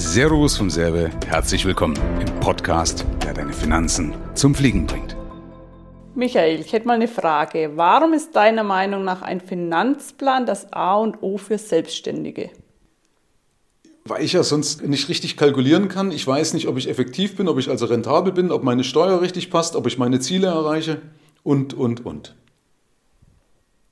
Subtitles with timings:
[0.00, 5.16] Servus vom Serbe, herzlich willkommen im Podcast, der deine Finanzen zum Fliegen bringt.
[6.14, 7.72] Michael, ich hätte mal eine Frage.
[7.74, 12.50] Warum ist deiner Meinung nach ein Finanzplan das A und O für Selbstständige?
[14.04, 16.12] Weil ich ja sonst nicht richtig kalkulieren kann.
[16.12, 19.20] Ich weiß nicht, ob ich effektiv bin, ob ich also rentabel bin, ob meine Steuer
[19.20, 21.02] richtig passt, ob ich meine Ziele erreiche
[21.42, 22.36] und, und, und.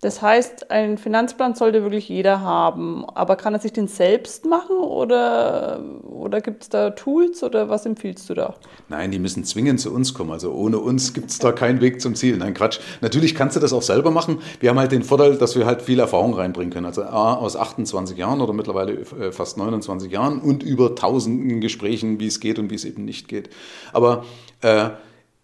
[0.03, 3.07] Das heißt, einen Finanzplan sollte wirklich jeder haben.
[3.15, 7.87] Aber kann er sich den selbst machen oder, oder gibt es da Tools oder was
[7.87, 8.55] empfiehlst du da?
[8.89, 10.33] Nein, die müssen zwingend zu uns kommen.
[10.33, 12.37] Also ohne uns gibt es da keinen Weg zum Ziel.
[12.37, 12.79] Nein, Quatsch.
[13.01, 14.41] Natürlich kannst du das auch selber machen.
[14.61, 16.87] Wir haben halt den Vorteil, dass wir halt viel Erfahrung reinbringen können.
[16.87, 22.27] Also aus 28 Jahren oder mittlerweile äh, fast 29 Jahren und über tausenden Gesprächen, wie
[22.27, 23.49] es geht und wie es eben nicht geht.
[23.95, 24.25] Aber
[24.61, 24.91] äh,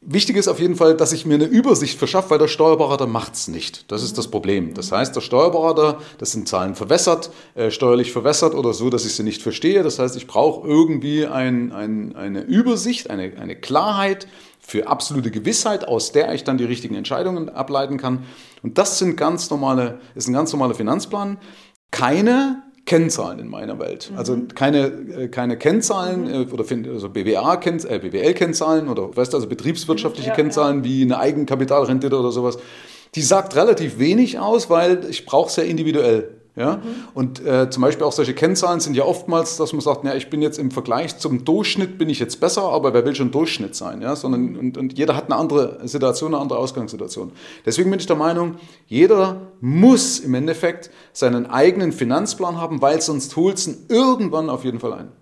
[0.04, 3.34] Wichtig ist auf jeden Fall, dass ich mir eine Übersicht verschaffe, weil der Steuerberater macht
[3.34, 3.90] es nicht.
[3.92, 4.74] Das ist das Problem.
[4.74, 9.14] Das heißt, der Steuerberater, das sind Zahlen verwässert, äh, steuerlich verwässert oder so, dass ich
[9.14, 9.84] sie nicht verstehe.
[9.84, 14.26] Das heißt, ich brauche irgendwie ein, ein, eine Übersicht, eine, eine Klarheit
[14.58, 18.24] für absolute Gewissheit, aus der ich dann die richtigen Entscheidungen ableiten kann.
[18.64, 21.38] Und das sind ganz normale, ist ein ganz normaler Finanzplan.
[21.92, 24.10] Keine Kennzahlen in meiner Welt.
[24.10, 24.18] Mhm.
[24.18, 26.52] Also keine, äh, keine Kennzahlen mhm.
[26.52, 30.84] Oder also -Kenn äh, BWL-Kennzahlen oder weißt du, also betriebswirtschaftliche ja, Kennzahlen ja.
[30.84, 32.58] wie eine Eigenkapitalrendite oder sowas.
[33.14, 36.41] Die sagt relativ wenig aus, weil ich brauche es ja individuell.
[36.54, 36.76] Ja?
[36.76, 36.80] Mhm.
[37.14, 40.28] Und äh, zum Beispiel auch solche Kennzahlen sind ja oftmals, dass man sagt, ja, ich
[40.28, 43.74] bin jetzt im Vergleich zum Durchschnitt bin ich jetzt besser, aber wer will schon Durchschnitt
[43.74, 44.02] sein?
[44.02, 44.16] Ja?
[44.16, 47.32] Sondern, und, und jeder hat eine andere Situation, eine andere Ausgangssituation.
[47.64, 53.34] Deswegen bin ich der Meinung, jeder muss im Endeffekt seinen eigenen Finanzplan haben, weil sonst
[53.36, 55.21] holt es ihn irgendwann auf jeden Fall ein.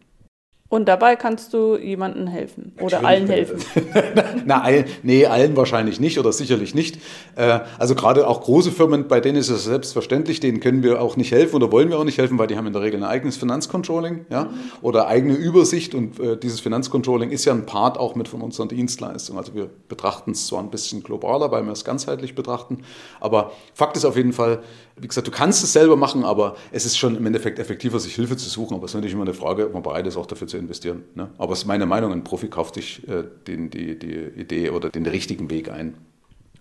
[0.71, 3.59] Und dabei kannst du jemandem helfen oder allen helfen.
[4.47, 7.01] Na, all, nee, allen wahrscheinlich nicht oder sicherlich nicht.
[7.35, 11.17] Äh, also gerade auch große Firmen, bei denen ist es selbstverständlich, denen können wir auch
[11.17, 13.09] nicht helfen oder wollen wir auch nicht helfen, weil die haben in der Regel ein
[13.09, 14.49] eigenes Finanzcontrolling ja,
[14.81, 18.69] oder eigene Übersicht und äh, dieses Finanzcontrolling ist ja ein Part auch mit von unseren
[18.69, 19.41] Dienstleistungen.
[19.41, 22.85] Also wir betrachten es zwar ein bisschen globaler, weil wir es ganzheitlich betrachten,
[23.19, 24.61] aber Fakt ist auf jeden Fall,
[25.01, 28.15] wie gesagt, du kannst es selber machen, aber es ist schon im Endeffekt effektiver, sich
[28.15, 28.75] Hilfe zu suchen.
[28.75, 31.05] Aber es ist natürlich immer eine Frage, ob man bereit ist, auch dafür zu investieren.
[31.15, 31.31] Ne?
[31.39, 34.91] Aber es ist meine Meinung, ein Profi kauft sich äh, den, die, die Idee oder
[34.91, 35.95] den richtigen Weg ein.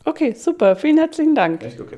[0.05, 0.75] Okay, super.
[0.75, 1.63] Vielen herzlichen Dank.
[1.63, 1.79] Echt?
[1.79, 1.97] Okay.